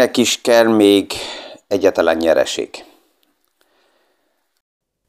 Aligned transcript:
kinek 0.00 0.16
is 0.16 0.40
kell 0.40 0.66
még 0.66 1.12
egyáltalán 1.66 2.16
nyereség? 2.16 2.84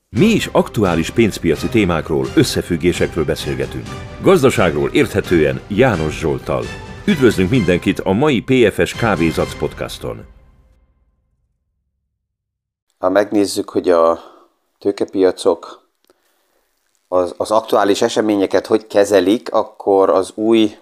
Mi 0.10 0.26
is 0.26 0.50
aktuális 0.52 1.10
pénzpiaci 1.10 1.68
témákról, 1.68 2.28
összefüggésekről 2.36 3.26
beszélgetünk. 3.26 3.88
Gazdaságról 4.22 4.90
érthetően 4.90 5.62
János 5.68 6.20
Zsoltal. 6.20 6.64
Üdvözlünk 7.06 7.50
mindenkit 7.50 8.00
a 8.00 8.12
mai 8.12 8.42
PFS 8.42 8.94
Kávézac 8.94 9.58
podcaston. 9.58 10.26
Ha 12.98 13.10
megnézzük, 13.10 13.70
hogy 13.70 13.90
a 13.90 14.20
tőkepiacok 14.80 15.90
az, 17.08 17.34
az 17.38 17.52
aktuális 17.52 18.02
eseményeket 18.02 18.66
hogy 18.66 18.88
kezelik, 18.88 19.52
akkor 19.52 20.10
az 20.10 20.32
új 20.36 20.78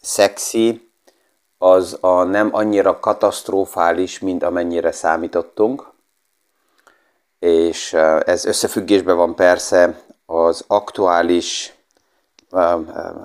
szexi 0.00 0.87
az 1.58 1.98
a 2.00 2.22
nem 2.22 2.48
annyira 2.52 3.00
katasztrofális, 3.00 4.18
mint 4.18 4.42
amennyire 4.42 4.92
számítottunk. 4.92 5.90
És 7.38 7.92
ez 8.24 8.44
összefüggésben 8.44 9.16
van 9.16 9.34
persze 9.34 10.02
az 10.26 10.64
aktuális 10.66 11.74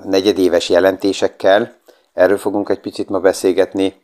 negyedéves 0.03 0.69
jelentésekkel. 0.69 1.75
Erről 2.13 2.37
fogunk 2.37 2.69
egy 2.69 2.79
picit 2.79 3.09
ma 3.09 3.19
beszélgetni. 3.19 4.01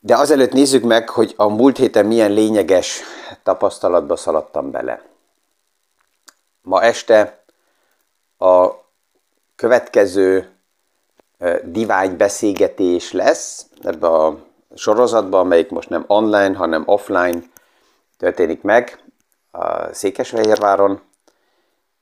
De 0.00 0.16
azelőtt 0.16 0.52
nézzük 0.52 0.84
meg, 0.84 1.08
hogy 1.08 1.34
a 1.36 1.48
múlt 1.48 1.76
héten 1.76 2.06
milyen 2.06 2.32
lényeges 2.32 3.02
tapasztalatba 3.42 4.16
szaladtam 4.16 4.70
bele. 4.70 5.02
Ma 6.62 6.82
este 6.82 7.44
a 8.38 8.70
következő 9.56 10.55
divány 11.64 12.16
beszélgetés 12.16 13.12
lesz 13.12 13.66
ebbe 13.82 14.06
a 14.06 14.38
sorozatban, 14.74 15.40
amelyik 15.40 15.70
most 15.70 15.88
nem 15.88 16.04
online, 16.06 16.56
hanem 16.56 16.82
offline 16.86 17.38
történik 18.18 18.62
meg 18.62 18.98
a 19.50 19.92
Székesfehérváron, 19.92 21.00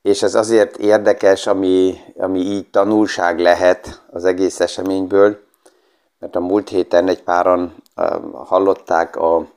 és 0.01 0.23
ez 0.23 0.35
azért 0.35 0.77
érdekes, 0.77 1.47
ami, 1.47 1.97
ami 2.17 2.39
így 2.39 2.69
tanulság 2.69 3.39
lehet 3.39 4.03
az 4.11 4.25
egész 4.25 4.59
eseményből, 4.59 5.39
mert 6.19 6.35
a 6.35 6.39
múlt 6.39 6.69
héten 6.69 7.07
egy 7.07 7.23
páran 7.23 7.75
hallották, 8.33 9.15
a, 9.15 9.47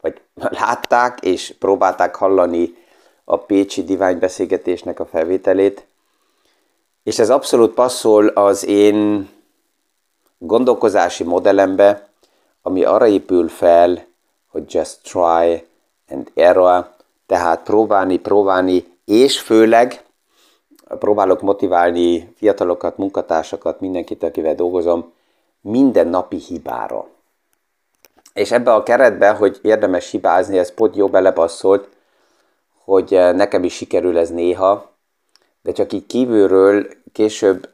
vagy 0.00 0.20
látták 0.60 1.20
és 1.20 1.54
próbálták 1.58 2.14
hallani 2.14 2.74
a 3.24 3.36
Pécsi 3.36 3.84
Divány 3.84 4.18
beszélgetésnek 4.18 5.00
a 5.00 5.06
felvételét, 5.06 5.86
és 7.04 7.18
ez 7.18 7.30
abszolút 7.30 7.74
passzol 7.74 8.26
az 8.26 8.66
én 8.66 9.28
gondolkozási 10.38 11.24
modellembe, 11.24 12.08
ami 12.62 12.84
arra 12.84 13.06
épül 13.06 13.48
fel, 13.48 14.06
hogy 14.50 14.74
just 14.74 15.02
try 15.02 15.66
and 16.08 16.30
error, 16.34 16.88
tehát 17.26 17.62
próbálni, 17.62 18.16
próbálni, 18.16 18.84
és 19.04 19.40
főleg 19.40 20.04
próbálok 20.98 21.40
motiválni 21.40 22.32
fiatalokat, 22.36 22.96
munkatársakat, 22.96 23.80
mindenkit, 23.80 24.22
akivel 24.22 24.54
dolgozom, 24.54 25.12
minden 25.60 26.08
napi 26.08 26.36
hibára. 26.36 27.06
És 28.34 28.52
ebbe 28.52 28.74
a 28.74 28.82
keretbe, 28.82 29.30
hogy 29.30 29.58
érdemes 29.62 30.10
hibázni, 30.10 30.58
ez 30.58 30.74
pont 30.74 30.96
jó 30.96 31.08
belebasszolt, 31.08 31.88
hogy 32.84 33.10
nekem 33.10 33.64
is 33.64 33.74
sikerül 33.74 34.18
ez 34.18 34.30
néha, 34.30 34.93
de 35.64 35.72
csak 35.72 35.92
így 35.92 36.06
kívülről 36.06 36.86
később 37.12 37.68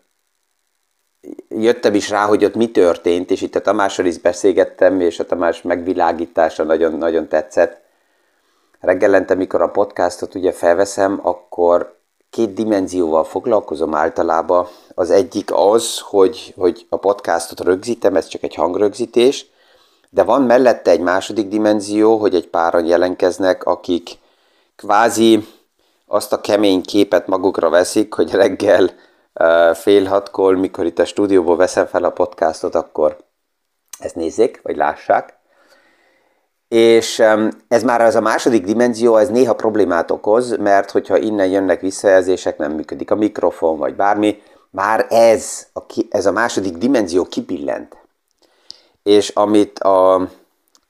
jöttem 1.49 1.95
is 1.95 2.11
rá, 2.11 2.27
hogy 2.27 2.45
ott 2.45 2.55
mi 2.55 2.71
történt, 2.71 3.31
és 3.31 3.43
itt 3.43 3.55
a 3.55 3.61
Tamással 3.61 4.06
is 4.06 4.19
beszélgettem, 4.19 5.01
és 5.01 5.19
a 5.19 5.27
Tamás 5.27 5.62
megvilágítása 5.62 6.62
nagyon, 6.62 6.93
nagyon 6.93 7.29
tetszett. 7.29 7.81
Reggelente, 8.81 9.34
mikor 9.34 9.62
a 9.62 9.71
podcastot 9.71 10.34
ugye 10.34 10.53
felveszem, 10.53 11.21
akkor 11.23 11.99
két 12.31 12.55
dimenzióval 12.55 13.25
foglalkozom 13.25 13.95
általában. 13.95 14.67
Az 14.95 15.11
egyik 15.11 15.50
az, 15.53 15.99
hogy, 15.99 16.55
hogy 16.56 16.87
a 16.89 16.97
podcastot 16.97 17.61
rögzítem, 17.61 18.17
ez 18.17 18.27
csak 18.27 18.43
egy 18.43 18.55
hangrögzítés, 18.55 19.47
de 20.11 20.23
van 20.23 20.43
mellette 20.43 20.91
egy 20.91 21.00
második 21.00 21.49
dimenzió, 21.49 22.17
hogy 22.17 22.34
egy 22.34 22.49
páran 22.49 22.84
jelenkeznek, 22.84 23.65
akik 23.65 24.19
kvázi 24.77 25.47
azt 26.12 26.32
a 26.32 26.41
kemény 26.41 26.82
képet 26.82 27.26
magukra 27.26 27.69
veszik, 27.69 28.15
hogy 28.15 28.31
reggel 28.31 28.91
fél 29.75 30.04
hatkor, 30.04 30.56
mikor 30.56 30.87
itt 30.87 30.98
a 30.98 31.04
stúdióból 31.04 31.56
veszem 31.56 31.87
fel 31.87 32.04
a 32.04 32.10
podcastot, 32.10 32.75
akkor 32.75 33.16
ezt 33.98 34.15
nézzék, 34.15 34.60
vagy 34.62 34.76
lássák. 34.76 35.38
És 36.69 37.22
ez 37.69 37.82
már 37.82 38.00
az 38.00 38.15
a 38.15 38.20
második 38.20 38.65
dimenzió, 38.65 39.16
ez 39.16 39.28
néha 39.28 39.54
problémát 39.54 40.10
okoz, 40.10 40.56
mert 40.56 40.91
hogyha 40.91 41.16
innen 41.16 41.47
jönnek 41.47 41.81
visszajelzések, 41.81 42.59
nem 42.59 42.72
működik 42.72 43.10
a 43.10 43.15
mikrofon, 43.15 43.78
vagy 43.78 43.94
bármi, 43.94 44.43
már 44.70 45.06
ez 45.09 45.66
a, 45.72 45.81
ez 46.10 46.26
a 46.26 46.32
második 46.32 46.76
dimenzió 46.76 47.25
kipillent. 47.25 47.97
És 49.03 49.28
amit 49.28 49.78
a, 49.78 50.28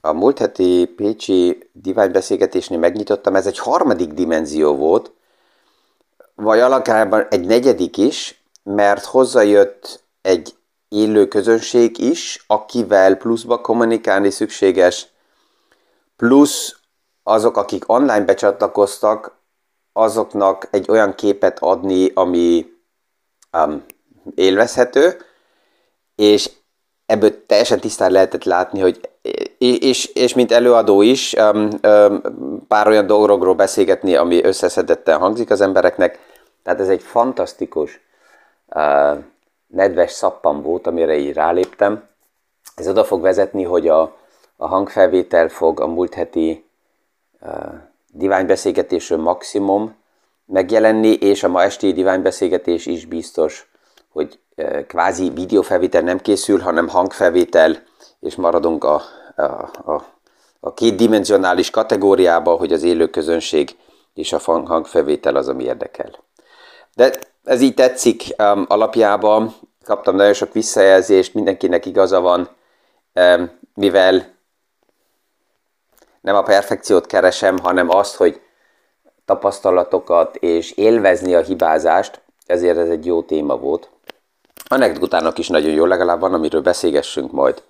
a 0.00 0.12
múlt 0.12 0.38
heti 0.38 0.93
Pécsi 0.97 1.71
diványbeszélgetésnél 1.72 2.78
megnyitottam, 2.78 3.37
ez 3.37 3.47
egy 3.47 3.59
harmadik 3.59 4.12
dimenzió 4.12 4.77
volt, 4.77 5.12
vagy 6.34 6.59
alakában 6.59 7.27
egy 7.31 7.47
negyedik 7.47 7.97
is, 7.97 8.44
mert 8.62 9.05
hozzájött 9.05 10.05
egy 10.22 10.55
élő 10.89 11.28
közönség 11.28 11.99
is, 11.99 12.44
akivel 12.47 13.16
pluszba 13.16 13.60
kommunikálni 13.60 14.31
szükséges, 14.31 15.06
plusz 16.16 16.77
azok, 17.22 17.56
akik 17.56 17.93
online 17.93 18.25
becsatlakoztak, 18.25 19.39
azoknak 19.93 20.69
egy 20.71 20.91
olyan 20.91 21.15
képet 21.15 21.59
adni, 21.59 22.10
ami 22.15 22.66
um, 23.53 23.84
élvezhető, 24.34 25.16
és 26.15 26.50
ebből 27.10 27.47
teljesen 27.47 27.81
tisztán 27.81 28.10
lehetett 28.10 28.44
látni, 28.44 28.81
hogy 28.81 29.00
és, 29.59 30.06
és 30.06 30.34
mint 30.34 30.53
előadó 30.53 31.03
is 31.03 31.32
um, 31.32 31.69
um, 31.82 32.66
pár 32.69 32.88
olyan 32.88 33.06
dolgokról 33.06 33.54
beszélgetni, 33.54 34.16
ami 34.16 34.44
összeszedetten 34.44 35.19
hangzik 35.19 35.50
az 35.50 35.60
embereknek, 35.60 36.19
tehát 36.62 36.81
ez 36.81 36.88
egy 36.88 37.03
fantasztikus 37.03 38.00
uh, 38.66 39.19
nedves 39.66 40.10
szappan 40.10 40.62
volt, 40.62 40.87
amire 40.87 41.16
így 41.16 41.32
ráléptem. 41.32 42.09
Ez 42.75 42.88
oda 42.88 43.04
fog 43.04 43.21
vezetni, 43.21 43.62
hogy 43.62 43.88
a, 43.88 44.16
a 44.56 44.66
hangfelvétel 44.66 45.48
fog 45.48 45.81
a 45.81 45.87
múlt 45.87 46.15
heti 46.15 46.65
uh, 47.41 47.50
diványbeszélgetésről 48.12 49.19
maximum 49.19 49.97
megjelenni, 50.47 51.12
és 51.12 51.42
a 51.42 51.48
ma 51.48 51.62
esti 51.62 51.92
diványbeszélgetés 51.92 52.87
is 52.87 53.06
biztos, 53.06 53.69
hogy 54.12 54.38
uh, 54.56 54.87
kvázi 54.87 55.31
videófelvétel 55.31 56.03
nem 56.03 56.19
készül, 56.19 56.60
hanem 56.60 56.88
hangfelvétel, 56.88 57.82
és 58.21 58.34
maradunk 58.34 58.84
a, 58.84 59.03
a, 59.37 59.43
a, 59.84 60.04
a 60.60 60.75
kétdimenzionális 60.75 61.71
kategóriába, 61.71 62.56
hogy 62.56 62.72
az 62.72 62.82
élő 62.82 63.06
közönség 63.06 63.76
és 64.15 64.32
a 64.32 64.38
hangfelvétel 64.44 65.37
az, 65.37 65.48
ami 65.48 65.65
érdekel. 65.65 66.10
De 66.94 67.12
ez 67.44 67.60
így 67.60 67.75
tetszik 67.75 68.22
um, 68.38 68.65
alapjában. 68.69 69.54
Kaptam 69.84 70.16
nagyon 70.16 70.32
sok 70.32 70.53
visszajelzést, 70.53 71.34
mindenkinek 71.34 71.87
igaza 71.87 72.21
van, 72.21 72.48
um, 73.15 73.50
mivel 73.75 74.38
nem 76.21 76.34
a 76.34 76.42
perfekciót 76.42 77.06
keresem, 77.06 77.59
hanem 77.59 77.91
azt, 77.91 78.15
hogy 78.15 78.41
tapasztalatokat 79.25 80.37
és 80.37 80.72
élvezni 80.72 81.34
a 81.34 81.41
hibázást, 81.41 82.21
ezért 82.47 82.78
ez 82.78 82.89
egy 82.89 83.07
jó 83.07 83.22
téma 83.22 83.57
volt. 83.57 83.91
Anekdotának 84.72 85.39
is 85.39 85.49
nagyon 85.49 85.71
jó, 85.72 85.84
legalább 85.84 86.21
van, 86.21 86.34
amiről 86.34 86.61
beszélgessünk 86.61 87.33
majd 87.33 87.63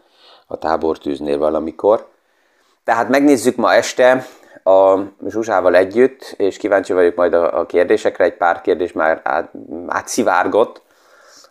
a 0.46 0.56
tábortűznél 0.56 1.38
valamikor. 1.38 2.08
Tehát 2.84 3.08
megnézzük 3.08 3.56
ma 3.56 3.72
este 3.74 4.26
a 4.64 4.98
Zsuzsával 5.28 5.76
együtt, 5.76 6.34
és 6.36 6.56
kíváncsi 6.56 6.92
vagyok 6.92 7.14
majd 7.14 7.34
a, 7.34 7.66
kérdésekre, 7.66 8.24
egy 8.24 8.36
pár 8.36 8.60
kérdés 8.60 8.92
már 8.92 9.20
át, 9.24 9.50
átszivárgott, 9.86 10.82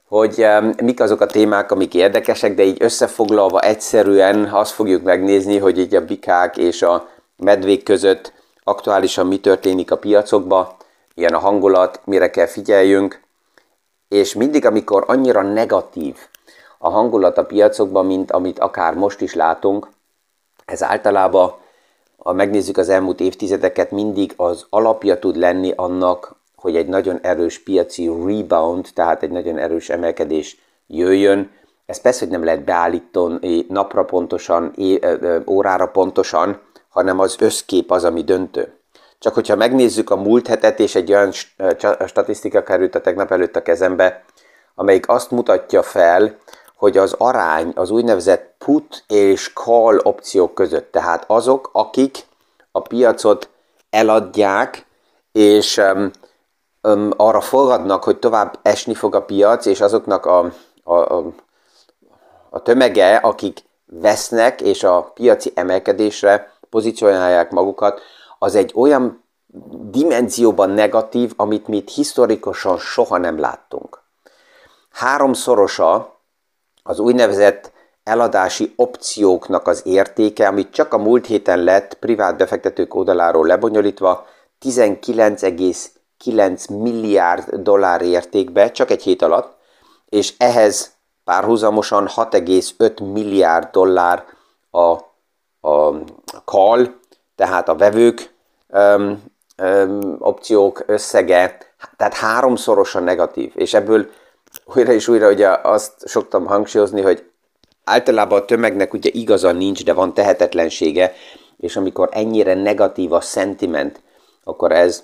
hogy 0.07 0.43
um, 0.43 0.71
mik 0.83 0.99
azok 0.99 1.21
a 1.21 1.25
témák, 1.25 1.71
amik 1.71 1.93
érdekesek, 1.93 2.55
de 2.55 2.63
így 2.63 2.77
összefoglalva 2.81 3.59
egyszerűen 3.59 4.45
azt 4.45 4.71
fogjuk 4.71 5.03
megnézni, 5.03 5.57
hogy 5.57 5.79
így 5.79 5.95
a 5.95 6.05
bikák 6.05 6.57
és 6.57 6.81
a 6.81 7.07
medvék 7.37 7.83
között 7.83 8.33
aktuálisan 8.63 9.27
mi 9.27 9.39
történik 9.39 9.91
a 9.91 9.97
piacokba, 9.97 10.77
milyen 11.15 11.33
a 11.33 11.39
hangulat, 11.39 12.01
mire 12.03 12.29
kell 12.29 12.47
figyeljünk, 12.47 13.27
és 14.09 14.33
mindig, 14.33 14.65
amikor 14.65 15.03
annyira 15.07 15.41
negatív 15.41 16.17
a 16.77 16.89
hangulat 16.89 17.37
a 17.37 17.45
piacokban, 17.45 18.05
mint 18.05 18.31
amit 18.31 18.59
akár 18.59 18.93
most 18.93 19.21
is 19.21 19.33
látunk, 19.33 19.87
ez 20.65 20.83
általában 20.83 21.53
ha 22.17 22.33
megnézzük 22.33 22.77
az 22.77 22.89
elmúlt 22.89 23.19
évtizedeket, 23.19 23.91
mindig 23.91 24.33
az 24.35 24.65
alapja 24.69 25.19
tud 25.19 25.35
lenni 25.35 25.73
annak, 25.75 26.35
hogy 26.55 26.75
egy 26.75 26.87
nagyon 26.87 27.19
erős 27.21 27.59
piaci 27.59 28.07
rebound, 28.25 28.89
tehát 28.93 29.23
egy 29.23 29.31
nagyon 29.31 29.57
erős 29.57 29.89
emelkedés 29.89 30.57
jöjjön, 30.87 31.51
Ez 31.85 32.01
persze, 32.01 32.19
hogy 32.19 32.29
nem 32.29 32.43
lehet 32.43 32.63
beállítani 32.63 33.65
napra 33.69 34.05
pontosan, 34.05 34.75
órára 35.47 35.87
pontosan, 35.87 36.61
hanem 36.89 37.19
az 37.19 37.35
összkép 37.39 37.91
az, 37.91 38.03
ami 38.03 38.23
döntő. 38.23 38.78
Csak 39.19 39.33
hogyha 39.33 39.55
megnézzük 39.55 40.09
a 40.09 40.15
múlt 40.15 40.47
hetet, 40.47 40.79
és 40.79 40.95
egy 40.95 41.11
olyan 41.11 41.31
statisztika 42.05 42.63
került 42.63 42.95
a 42.95 43.01
tegnap 43.01 43.31
előtt 43.31 43.55
a 43.55 43.61
kezembe, 43.61 44.23
amelyik 44.75 45.09
azt 45.09 45.31
mutatja 45.31 45.83
fel, 45.83 46.37
hogy 46.75 46.97
az 46.97 47.15
arány 47.17 47.71
az 47.75 47.89
úgynevezett 47.89 48.55
put 48.57 49.03
és 49.07 49.51
call 49.53 49.97
opciók 50.03 50.53
között, 50.53 50.91
tehát 50.91 51.23
azok, 51.27 51.69
akik 51.73 52.25
a 52.71 52.81
piacot 52.81 53.49
eladják, 53.89 54.85
és 55.31 55.77
um, 55.77 56.11
um, 56.81 57.11
arra 57.15 57.41
fogadnak, 57.41 58.03
hogy 58.03 58.17
tovább 58.17 58.59
esni 58.61 58.93
fog 58.93 59.15
a 59.15 59.21
piac, 59.21 59.65
és 59.65 59.81
azoknak 59.81 60.25
a, 60.25 60.51
a, 60.83 60.93
a, 60.93 61.23
a 62.49 62.61
tömege, 62.61 63.15
akik 63.15 63.63
vesznek, 63.85 64.61
és 64.61 64.83
a 64.83 65.01
piaci 65.01 65.51
emelkedésre 65.55 66.53
pozícionálják 66.69 67.51
magukat, 67.51 68.01
az 68.39 68.55
egy 68.55 68.71
olyan 68.75 69.23
dimenzióban 69.81 70.69
negatív, 70.69 71.33
amit 71.35 71.67
mi 71.67 71.83
historikusan 71.93 72.77
soha 72.77 73.17
nem 73.17 73.39
láttunk. 73.39 74.01
Háromszorosa 74.89 76.19
az 76.83 76.99
úgynevezett 76.99 77.71
eladási 78.03 78.73
opcióknak 78.75 79.67
az 79.67 79.81
értéke, 79.85 80.47
amit 80.47 80.71
csak 80.71 80.93
a 80.93 80.97
múlt 80.97 81.25
héten 81.25 81.63
lett 81.63 81.93
privát 81.93 82.37
befektetők 82.37 82.95
oldaláról 82.95 83.47
lebonyolítva, 83.47 84.25
19,9 84.65 86.81
milliárd 86.81 87.55
dollár 87.55 88.01
értékbe, 88.01 88.71
csak 88.71 88.91
egy 88.91 89.03
hét 89.03 89.21
alatt, 89.21 89.57
és 90.09 90.33
ehhez 90.37 90.91
párhuzamosan 91.23 92.09
6,5 92.15 93.13
milliárd 93.13 93.71
dollár 93.71 94.25
a, 94.69 94.91
a 95.69 95.93
call, 96.45 96.98
tehát 97.39 97.69
a 97.69 97.75
vevők 97.75 98.33
öm, 98.69 99.23
öm, 99.55 100.15
opciók 100.19 100.83
összege, 100.85 101.57
tehát 101.97 102.13
háromszorosan 102.13 103.03
negatív, 103.03 103.51
és 103.55 103.73
ebből 103.73 104.09
újra 104.75 104.91
és 104.91 105.07
újra 105.07 105.31
ugye 105.31 105.47
azt 105.49 105.93
szoktam 105.97 106.45
hangsúlyozni, 106.45 107.01
hogy 107.01 107.29
általában 107.83 108.41
a 108.41 108.45
tömegnek 108.45 108.93
ugye 108.93 109.09
igaza 109.13 109.51
nincs, 109.51 109.83
de 109.83 109.93
van 109.93 110.13
tehetetlensége, 110.13 111.13
és 111.57 111.75
amikor 111.75 112.09
ennyire 112.11 112.53
negatív 112.53 113.13
a 113.13 113.21
sentiment, 113.21 114.01
akkor 114.43 114.71
ez 114.71 115.03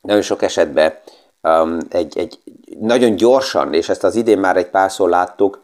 nagyon 0.00 0.22
sok 0.22 0.42
esetben 0.42 0.98
um, 1.42 1.78
egy, 1.88 2.18
egy 2.18 2.38
nagyon 2.80 3.16
gyorsan, 3.16 3.74
és 3.74 3.88
ezt 3.88 4.04
az 4.04 4.14
idén 4.14 4.38
már 4.38 4.56
egy 4.56 4.70
párszor 4.70 5.08
láttuk, 5.08 5.62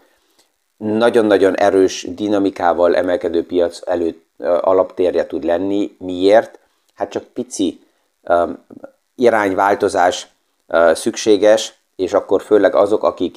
nagyon-nagyon 0.76 1.56
erős 1.56 2.06
dinamikával 2.08 2.96
emelkedő 2.96 3.46
piac 3.46 3.80
előtt 3.88 4.28
alaptérje 4.60 5.26
tud 5.26 5.44
lenni. 5.44 5.96
Miért? 5.98 6.58
Hát 6.94 7.10
csak 7.10 7.22
pici 7.22 7.80
irányváltozás 9.14 10.28
szükséges, 10.92 11.74
és 11.96 12.12
akkor 12.12 12.42
főleg 12.42 12.74
azok, 12.74 13.02
akik 13.02 13.36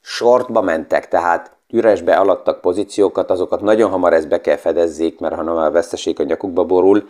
shortba 0.00 0.60
mentek, 0.60 1.08
tehát 1.08 1.52
üresbe 1.70 2.16
alattak 2.16 2.60
pozíciókat, 2.60 3.30
azokat 3.30 3.60
nagyon 3.60 3.90
hamar 3.90 4.12
ezt 4.12 4.28
be 4.28 4.40
kell 4.40 4.56
fedezzék, 4.56 5.18
mert 5.18 5.34
ha 5.34 5.42
már 5.42 5.72
veszteség 5.72 6.20
a 6.20 6.22
nyakukba 6.22 6.64
borul. 6.64 7.08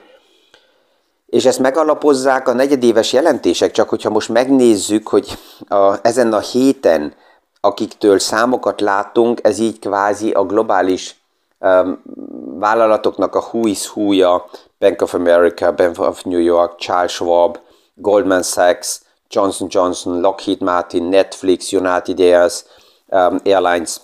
És 1.26 1.46
ezt 1.46 1.58
megalapozzák 1.58 2.48
a 2.48 2.52
negyedéves 2.52 3.12
jelentések, 3.12 3.70
csak 3.70 3.88
hogyha 3.88 4.10
most 4.10 4.28
megnézzük, 4.28 5.08
hogy 5.08 5.38
a, 5.69 5.94
ezen 6.02 6.32
a 6.32 6.38
héten, 6.38 7.14
akiktől 7.60 8.19
számokat 8.19 8.81
látunk, 8.81 9.40
ez 9.42 9.58
így 9.58 9.78
kvázi 9.78 10.31
a 10.31 10.44
globális 10.44 11.20
um, 11.58 12.02
vállalatoknak 12.61 13.35
a 13.35 13.41
who 13.41 13.69
is 13.69 13.87
who-ja, 13.87 14.45
Bank 14.79 15.03
of 15.03 15.15
America, 15.15 15.73
Bank 15.73 15.99
of 15.99 16.25
New 16.25 16.43
York, 16.43 16.79
Charles 16.79 17.12
Schwab, 17.12 17.59
Goldman 17.95 18.43
Sachs, 18.43 19.05
Johnson 19.29 19.69
Johnson, 19.69 20.21
Lockheed 20.21 20.61
Martin, 20.61 21.11
Netflix, 21.11 21.73
United 21.73 22.21
Airs, 22.21 22.65
um, 23.12 23.41
Airlines, 23.45 24.01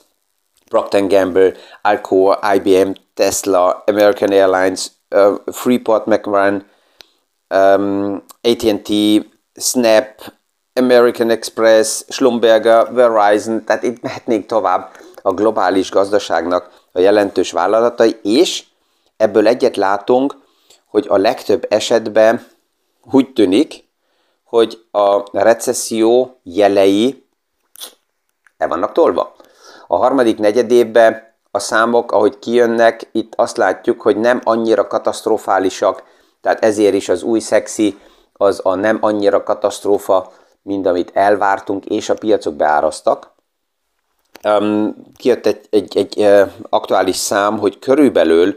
Procter 0.70 1.06
Gamble, 1.08 1.52
Alcoa, 1.84 2.38
IBM, 2.42 2.94
Tesla, 3.14 3.82
American 3.86 4.32
Airlines, 4.32 4.90
uh, 5.12 5.38
Freeport 5.52 6.06
McMoran, 6.06 6.64
um, 7.50 8.22
AT&T, 8.44 9.24
Snap, 9.58 10.20
American 10.76 11.30
Express, 11.30 12.04
Schlumberger, 12.10 12.92
Verizon, 12.92 13.64
tehát 13.64 13.82
itt 13.82 14.02
mehetnénk 14.02 14.46
tovább 14.46 14.90
a 15.22 15.30
globális 15.34 15.90
gazdaságnak 15.90 16.70
a 16.96 17.00
jelentős 17.00 17.52
vállalatai, 17.52 18.18
és 18.22 18.64
ebből 19.16 19.46
egyet 19.46 19.76
látunk, 19.76 20.36
hogy 20.86 21.06
a 21.08 21.16
legtöbb 21.16 21.66
esetben 21.68 22.46
úgy 23.12 23.32
tűnik, 23.32 23.84
hogy 24.44 24.84
a 24.90 25.38
recesszió 25.38 26.40
jelei 26.42 27.26
le 28.58 28.66
vannak 28.66 28.92
tolva. 28.92 29.36
A 29.86 29.96
harmadik 29.96 30.38
negyedévben 30.38 31.34
a 31.50 31.58
számok, 31.58 32.12
ahogy 32.12 32.38
kijönnek, 32.38 33.08
itt 33.12 33.32
azt 33.34 33.56
látjuk, 33.56 34.00
hogy 34.00 34.16
nem 34.16 34.40
annyira 34.44 34.86
katasztrofálisak, 34.86 36.02
tehát 36.40 36.64
ezért 36.64 36.94
is 36.94 37.08
az 37.08 37.22
új 37.22 37.38
szexi 37.38 37.98
az 38.32 38.60
a 38.62 38.74
nem 38.74 38.98
annyira 39.00 39.42
katasztrófa, 39.42 40.32
mint 40.62 40.86
amit 40.86 41.10
elvártunk, 41.14 41.84
és 41.84 42.08
a 42.08 42.14
piacok 42.14 42.54
beárasztak. 42.54 43.34
Um, 44.46 44.96
kijött 45.16 45.46
egy, 45.46 45.66
egy, 45.70 45.96
egy 45.96 46.18
uh, 46.18 46.50
aktuális 46.68 47.16
szám, 47.16 47.58
hogy 47.58 47.78
körülbelül 47.78 48.56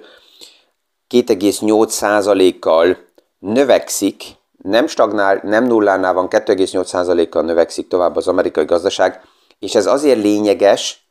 2,8%-kal 1.09 2.97
növekszik 3.39 4.24
nem 4.63 4.88
stagnál, 4.88 5.39
nem 5.44 5.63
nullánál 5.63 6.13
van, 6.13 6.27
2,8%-kal 6.30 7.44
növekszik 7.44 7.88
tovább 7.88 8.15
az 8.15 8.27
amerikai 8.27 8.65
gazdaság, 8.65 9.21
és 9.59 9.75
ez 9.75 9.86
azért 9.86 10.21
lényeges, 10.21 11.09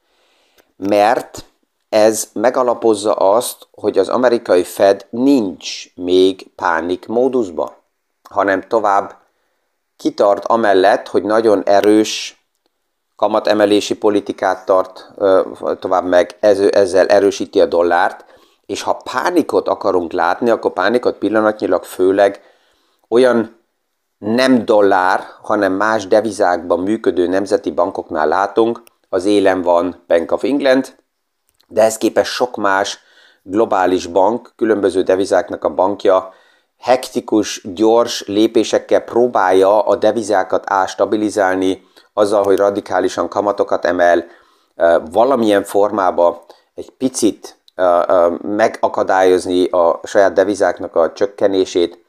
mert 0.76 1.44
ez 1.88 2.28
megalapozza 2.32 3.12
azt, 3.12 3.68
hogy 3.70 3.98
az 3.98 4.08
amerikai 4.08 4.62
Fed 4.62 5.06
nincs 5.10 5.94
még 5.94 6.46
pánik 6.54 7.06
módusban, 7.06 7.72
hanem 8.30 8.62
tovább 8.68 9.16
kitart 9.96 10.44
amellett, 10.44 11.08
hogy 11.08 11.22
nagyon 11.22 11.62
erős 11.64 12.37
kamatemelési 13.18 13.96
politikát 13.96 14.64
tart 14.64 15.10
tovább 15.78 16.04
meg, 16.04 16.36
ezzel 16.70 17.06
erősíti 17.06 17.60
a 17.60 17.66
dollárt, 17.66 18.24
és 18.66 18.82
ha 18.82 19.00
pánikot 19.12 19.68
akarunk 19.68 20.12
látni, 20.12 20.50
akkor 20.50 20.72
pánikot 20.72 21.18
pillanatnyilag 21.18 21.84
főleg 21.84 22.40
olyan 23.08 23.56
nem 24.18 24.64
dollár, 24.64 25.24
hanem 25.42 25.72
más 25.72 26.06
devizákban 26.06 26.80
működő 26.80 27.26
nemzeti 27.26 27.70
bankoknál 27.70 28.28
látunk, 28.28 28.82
az 29.08 29.24
élen 29.24 29.62
van 29.62 30.04
Bank 30.06 30.32
of 30.32 30.44
England, 30.44 30.96
de 31.68 31.82
ez 31.82 31.98
képest 31.98 32.32
sok 32.32 32.56
más 32.56 32.98
globális 33.42 34.06
bank, 34.06 34.52
különböző 34.56 35.02
devizáknak 35.02 35.64
a 35.64 35.74
bankja 35.74 36.32
hektikus, 36.78 37.62
gyors 37.74 38.26
lépésekkel 38.26 39.00
próbálja 39.00 39.80
a 39.80 39.96
devizákat 39.96 40.64
ástabilizálni, 40.66 41.87
azzal, 42.18 42.42
hogy 42.42 42.56
radikálisan 42.56 43.28
kamatokat 43.28 43.84
emel, 43.84 44.26
valamilyen 45.10 45.64
formába 45.64 46.44
egy 46.74 46.90
picit 46.90 47.58
megakadályozni 48.42 49.64
a 49.64 50.00
saját 50.04 50.32
devizáknak 50.32 50.96
a 50.96 51.12
csökkenését, 51.12 52.04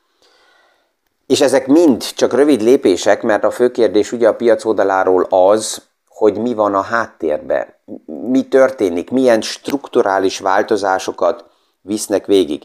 és 1.28 1.42
ezek 1.42 1.68
mind 1.68 2.04
csak 2.04 2.34
rövid 2.34 2.62
lépések, 2.62 3.22
mert 3.22 3.44
a 3.44 3.52
fő 3.52 3.72
kérdés 3.72 4.12
ugye 4.12 4.28
a 4.28 4.36
piac 4.36 4.66
oldaláról 4.66 5.28
az, 5.30 5.82
hogy 6.08 6.38
mi 6.38 6.54
van 6.54 6.76
a 6.76 6.82
háttérben, 6.82 7.74
mi 8.06 8.48
történik, 8.48 9.10
milyen 9.10 9.42
strukturális 9.42 10.40
változásokat 10.40 11.46
visznek 11.82 12.26
végig. 12.26 12.64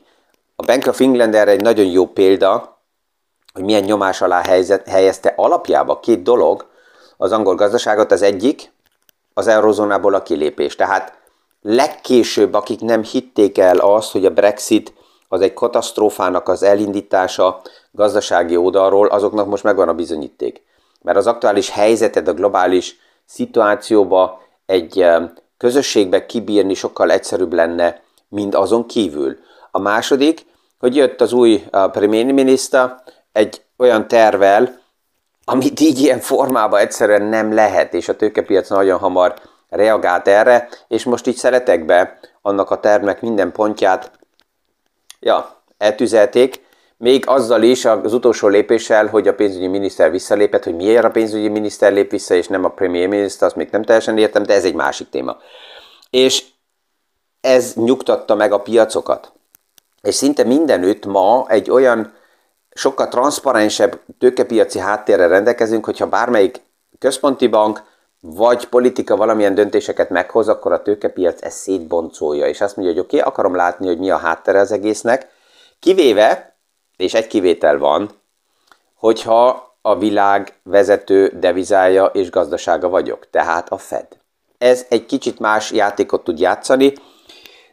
A 0.56 0.64
Bank 0.64 0.86
of 0.86 1.00
England 1.00 1.34
erre 1.34 1.50
egy 1.50 1.62
nagyon 1.62 1.86
jó 1.86 2.06
példa, 2.06 2.78
hogy 3.52 3.62
milyen 3.62 3.82
nyomás 3.82 4.22
alá 4.22 4.42
helyezte 4.86 5.32
alapjába 5.36 6.00
két 6.00 6.22
dolog 6.22 6.66
az 7.16 7.32
angol 7.32 7.54
gazdaságot. 7.54 8.12
Az 8.12 8.22
egyik 8.22 8.72
az 9.34 9.46
eurozónából 9.46 10.14
a 10.14 10.22
kilépés. 10.22 10.76
Tehát 10.76 11.18
legkésőbb, 11.62 12.54
akik 12.54 12.80
nem 12.80 13.02
hitték 13.02 13.58
el 13.58 13.78
azt, 13.78 14.12
hogy 14.12 14.26
a 14.26 14.30
Brexit 14.30 14.92
az 15.28 15.40
egy 15.40 15.54
katasztrófának 15.54 16.48
az 16.48 16.62
elindítása 16.62 17.60
gazdasági 17.90 18.56
oldalról, 18.56 19.06
azoknak 19.06 19.46
most 19.46 19.62
megvan 19.62 19.88
a 19.88 19.94
bizonyíték. 19.94 20.62
Mert 21.02 21.18
az 21.18 21.26
aktuális 21.26 21.70
helyzeted 21.70 22.28
a 22.28 22.34
globális 22.34 22.96
szituációba 23.26 24.40
egy 24.66 25.06
közösségbe 25.56 26.26
kibírni 26.26 26.74
sokkal 26.74 27.10
egyszerűbb 27.10 27.52
lenne, 27.52 28.02
mint 28.28 28.54
azon 28.54 28.86
kívül. 28.86 29.36
A 29.70 29.78
második, 29.78 30.46
hogy 30.78 30.96
jött 30.96 31.20
az 31.20 31.32
új 31.32 31.64
premierminister 31.70 33.02
egy 33.32 33.62
olyan 33.76 34.08
tervel, 34.08 34.80
amit 35.44 35.80
így 35.80 35.98
ilyen 35.98 36.20
formában 36.20 36.80
egyszerűen 36.80 37.22
nem 37.22 37.52
lehet, 37.52 37.94
és 37.94 38.08
a 38.08 38.16
tőkepiac 38.16 38.68
nagyon 38.68 38.98
hamar 38.98 39.34
reagált 39.68 40.28
erre, 40.28 40.68
és 40.88 41.04
most 41.04 41.26
így 41.26 41.84
be 41.86 42.18
annak 42.42 42.70
a 42.70 42.80
tervnek 42.80 43.20
minden 43.20 43.52
pontját, 43.52 44.10
ja, 45.20 45.62
eltüzelték, 45.78 46.62
még 46.96 47.24
azzal 47.26 47.62
is 47.62 47.84
az 47.84 48.12
utolsó 48.12 48.48
lépéssel, 48.48 49.06
hogy 49.06 49.28
a 49.28 49.34
pénzügyi 49.34 49.66
miniszter 49.66 50.10
visszalépett, 50.10 50.64
hogy 50.64 50.74
miért 50.74 51.04
a 51.04 51.10
pénzügyi 51.10 51.48
miniszter 51.48 51.92
lép 51.92 52.10
vissza, 52.10 52.34
és 52.34 52.48
nem 52.48 52.64
a 52.64 52.68
premier 52.68 53.08
miniszter, 53.08 53.46
azt 53.46 53.56
még 53.56 53.68
nem 53.70 53.82
teljesen 53.82 54.18
értem, 54.18 54.42
de 54.42 54.54
ez 54.54 54.64
egy 54.64 54.74
másik 54.74 55.08
téma. 55.08 55.36
És 56.10 56.44
ez 57.40 57.74
nyugtatta 57.74 58.34
meg 58.34 58.52
a 58.52 58.60
piacokat. 58.60 59.32
És 60.02 60.14
szinte 60.14 60.44
mindenütt 60.44 61.06
ma 61.06 61.46
egy 61.48 61.70
olyan 61.70 62.12
sokkal 62.74 63.08
transzparensebb 63.08 64.00
tőkepiaci 64.18 64.78
háttérrel 64.78 65.28
rendelkezünk, 65.28 65.84
hogyha 65.84 66.06
bármelyik 66.06 66.60
központi 66.98 67.46
bank 67.46 67.82
vagy 68.20 68.66
politika 68.66 69.16
valamilyen 69.16 69.54
döntéseket 69.54 70.10
meghoz, 70.10 70.48
akkor 70.48 70.72
a 70.72 70.82
tőkepiac 70.82 71.42
ezt 71.42 71.56
szétboncolja, 71.56 72.46
és 72.46 72.60
azt 72.60 72.76
mondja, 72.76 72.94
hogy 72.94 73.04
oké, 73.04 73.16
okay, 73.18 73.30
akarom 73.30 73.54
látni, 73.54 73.86
hogy 73.86 73.98
mi 73.98 74.10
a 74.10 74.16
háttere 74.16 74.60
az 74.60 74.72
egésznek, 74.72 75.28
kivéve, 75.80 76.56
és 76.96 77.14
egy 77.14 77.26
kivétel 77.26 77.78
van, 77.78 78.10
hogyha 78.94 79.72
a 79.82 79.98
világ 79.98 80.54
vezető 80.62 81.32
devizája 81.38 82.04
és 82.04 82.30
gazdasága 82.30 82.88
vagyok, 82.88 83.30
tehát 83.30 83.68
a 83.68 83.78
Fed. 83.78 84.06
Ez 84.58 84.86
egy 84.88 85.06
kicsit 85.06 85.38
más 85.38 85.70
játékot 85.70 86.24
tud 86.24 86.38
játszani, 86.38 86.92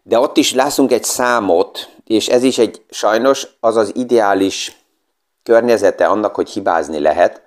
de 0.03 0.19
ott 0.19 0.37
is 0.37 0.53
lászunk 0.53 0.91
egy 0.91 1.03
számot, 1.03 1.89
és 2.05 2.27
ez 2.27 2.43
is 2.43 2.57
egy 2.57 2.85
sajnos 2.89 3.47
az 3.59 3.75
az 3.75 3.95
ideális 3.95 4.80
környezete 5.43 6.07
annak, 6.07 6.35
hogy 6.35 6.49
hibázni 6.49 6.99
lehet. 6.99 7.41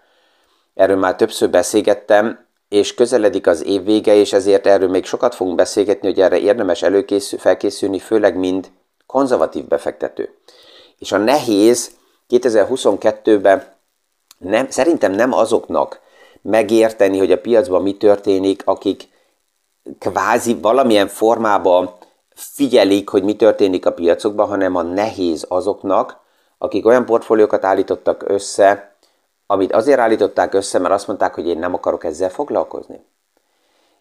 Erről 0.74 0.96
már 0.96 1.16
többször 1.16 1.50
beszélgettem, 1.50 2.46
és 2.68 2.94
közeledik 2.94 3.46
az 3.46 3.64
év 3.64 3.84
vége, 3.84 4.14
és 4.14 4.32
ezért 4.32 4.66
erről 4.66 4.88
még 4.88 5.04
sokat 5.04 5.34
fogunk 5.34 5.56
beszélgetni, 5.56 6.08
hogy 6.08 6.20
erre 6.20 6.38
érdemes 6.38 6.82
előkészül, 6.82 7.38
felkészülni, 7.38 7.98
főleg 7.98 8.36
mind 8.36 8.70
konzervatív 9.06 9.64
befektető. 9.64 10.34
És 10.98 11.12
a 11.12 11.16
nehéz 11.16 11.90
2022-ben 12.28 13.64
nem, 14.38 14.70
szerintem 14.70 15.12
nem 15.12 15.32
azoknak 15.32 16.00
megérteni, 16.42 17.18
hogy 17.18 17.32
a 17.32 17.40
piacban 17.40 17.82
mi 17.82 17.96
történik, 17.96 18.62
akik 18.64 19.08
kvázi 19.98 20.54
valamilyen 20.54 21.08
formában 21.08 21.94
figyelik, 22.34 23.08
hogy 23.08 23.22
mi 23.22 23.36
történik 23.36 23.86
a 23.86 23.92
piacokban, 23.92 24.48
hanem 24.48 24.74
a 24.74 24.82
nehéz 24.82 25.46
azoknak, 25.48 26.20
akik 26.64 26.86
olyan 26.86 27.04
portfóliókat 27.04 27.64
állítottak 27.64 28.24
össze, 28.26 28.96
amit 29.46 29.72
azért 29.72 29.98
állították 29.98 30.54
össze, 30.54 30.78
mert 30.78 30.94
azt 30.94 31.06
mondták, 31.06 31.34
hogy 31.34 31.46
én 31.46 31.58
nem 31.58 31.74
akarok 31.74 32.04
ezzel 32.04 32.30
foglalkozni. 32.30 33.04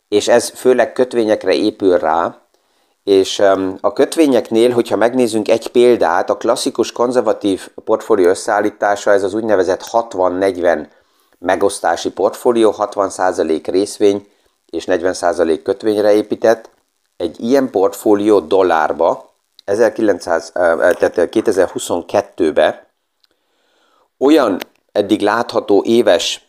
És 0.07 0.27
ez 0.27 0.49
főleg 0.49 0.93
kötvényekre 0.93 1.53
épül 1.53 1.97
rá, 1.97 2.37
és 3.03 3.39
a 3.81 3.93
kötvényeknél, 3.93 4.71
hogyha 4.71 4.95
megnézzünk 4.95 5.47
egy 5.49 5.67
példát, 5.67 6.29
a 6.29 6.37
klasszikus 6.37 6.91
konzervatív 6.91 7.69
portfólió 7.83 8.27
összeállítása, 8.27 9.11
ez 9.11 9.23
az 9.23 9.33
úgynevezett 9.33 9.83
60-40 9.91 10.87
megosztási 11.39 12.11
portfólió, 12.11 12.73
60% 12.77 13.63
részvény 13.65 14.27
és 14.69 14.83
40% 14.87 15.59
kötvényre 15.63 16.13
épített. 16.13 16.69
Egy 17.17 17.39
ilyen 17.39 17.69
portfólió 17.69 18.39
dollárba 18.39 19.32
1900, 19.65 20.51
tehát 20.51 21.13
2022-ben 21.15 22.87
olyan 24.17 24.57
eddig 24.91 25.21
látható 25.21 25.83
éves 25.85 26.47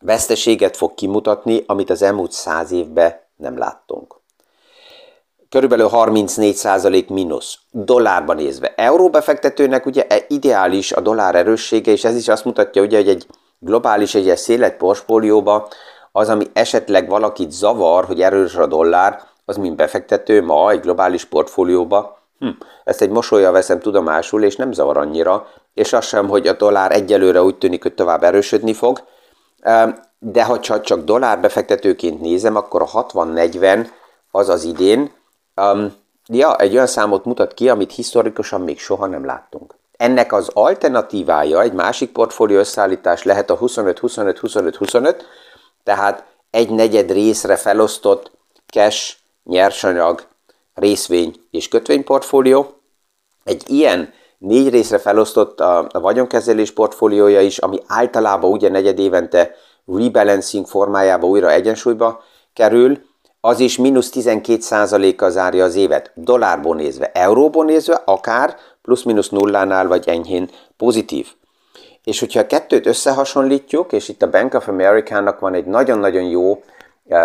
veszteséget 0.00 0.76
fog 0.76 0.94
kimutatni, 0.94 1.64
amit 1.66 1.90
az 1.90 2.02
elmúlt 2.02 2.32
száz 2.32 2.70
évben 2.70 3.20
nem 3.36 3.58
láttunk. 3.58 4.20
Körülbelül 5.48 5.88
34% 5.92 7.08
mínusz, 7.08 7.58
dollárban 7.70 8.36
nézve. 8.36 8.74
Euróbefektetőnek 8.76 9.86
ugye 9.86 10.06
e 10.08 10.24
ideális 10.28 10.92
a 10.92 11.00
dollár 11.00 11.34
erőssége, 11.34 11.92
és 11.92 12.04
ez 12.04 12.16
is 12.16 12.28
azt 12.28 12.44
mutatja, 12.44 12.82
ugye, 12.82 12.96
hogy 12.96 13.08
egy 13.08 13.26
globális, 13.58 14.14
egy 14.14 14.36
szélet 14.36 14.76
portfólióba 14.76 15.68
az, 16.12 16.28
ami 16.28 16.46
esetleg 16.52 17.08
valakit 17.08 17.50
zavar, 17.50 18.04
hogy 18.04 18.22
erős 18.22 18.54
a 18.54 18.66
dollár, 18.66 19.22
az 19.44 19.56
mint 19.56 19.76
befektető 19.76 20.42
ma 20.42 20.70
egy 20.70 20.80
globális 20.80 21.24
portfólióba 21.24 22.15
Hm. 22.38 22.48
Ezt 22.84 23.02
egy 23.02 23.10
mosolya 23.10 23.50
veszem 23.50 23.80
tudomásul, 23.80 24.42
és 24.42 24.56
nem 24.56 24.72
zavar 24.72 24.96
annyira, 24.96 25.48
és 25.74 25.92
az 25.92 26.04
sem, 26.04 26.28
hogy 26.28 26.46
a 26.46 26.52
dollár 26.52 26.92
egyelőre 26.92 27.42
úgy 27.42 27.58
tűnik, 27.58 27.82
hogy 27.82 27.94
tovább 27.94 28.22
erősödni 28.22 28.72
fog. 28.72 29.02
De 30.18 30.44
ha 30.44 30.60
csak 30.60 31.04
dollár 31.04 31.40
befektetőként 31.40 32.20
nézem, 32.20 32.56
akkor 32.56 32.82
a 32.82 32.86
60-40 32.86 33.88
az 34.30 34.48
az 34.48 34.64
idén, 34.64 35.12
um, 35.56 35.92
ja, 36.26 36.56
egy 36.56 36.74
olyan 36.74 36.86
számot 36.86 37.24
mutat 37.24 37.54
ki, 37.54 37.68
amit 37.68 37.92
historikusan 37.92 38.60
még 38.60 38.78
soha 38.78 39.06
nem 39.06 39.24
láttunk. 39.24 39.74
Ennek 39.96 40.32
az 40.32 40.50
alternatívája, 40.52 41.62
egy 41.62 41.72
másik 41.72 42.12
portfólió 42.12 42.58
összeállítás 42.58 43.22
lehet 43.22 43.50
a 43.50 43.58
25-25-25-25, 43.58 45.20
tehát 45.84 46.24
egy 46.50 46.70
negyed 46.70 47.10
részre 47.10 47.56
felosztott 47.56 48.30
cash, 48.66 49.16
nyersanyag, 49.44 50.26
részvény 50.76 51.34
és 51.50 51.68
kötvényportfólió. 51.68 52.80
Egy 53.44 53.62
ilyen 53.66 54.12
négy 54.38 54.70
részre 54.70 54.98
felosztott 54.98 55.60
a, 55.60 55.88
a 55.92 56.00
vagyonkezelés 56.00 56.70
portfóliója 56.70 57.40
is, 57.40 57.58
ami 57.58 57.78
általában 57.86 58.50
ugye 58.50 58.68
negyed 58.68 58.98
évente 58.98 59.54
rebalancing 59.86 60.66
formájába 60.66 61.26
újra 61.26 61.50
egyensúlyba 61.50 62.22
kerül, 62.52 62.98
az 63.40 63.60
is 63.60 63.76
mínusz 63.76 64.10
12%-kal 64.14 65.30
zárja 65.30 65.64
az 65.64 65.74
évet, 65.74 66.12
dollárból 66.14 66.76
nézve, 66.76 67.10
euróból 67.12 67.64
nézve, 67.64 68.02
akár 68.04 68.56
plusz-minusz 68.82 69.28
nullánál 69.28 69.86
vagy 69.86 70.08
enyhén 70.08 70.50
pozitív. 70.76 71.26
És 72.04 72.20
hogyha 72.20 72.40
a 72.40 72.46
kettőt 72.46 72.86
összehasonlítjuk, 72.86 73.92
és 73.92 74.08
itt 74.08 74.22
a 74.22 74.30
Bank 74.30 74.54
of 74.54 74.68
America-nak 74.68 75.40
van 75.40 75.54
egy 75.54 75.64
nagyon-nagyon 75.64 76.22
jó 76.22 76.62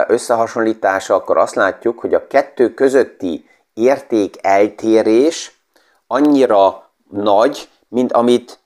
összehasonlítása, 0.07 1.15
akkor 1.15 1.37
azt 1.37 1.55
látjuk, 1.55 1.99
hogy 1.99 2.13
a 2.13 2.27
kettő 2.27 2.73
közötti 2.73 3.49
érték 3.73 4.35
eltérés 4.41 5.61
annyira 6.07 6.89
nagy, 7.09 7.69
mint 7.87 8.11
amit 8.11 8.59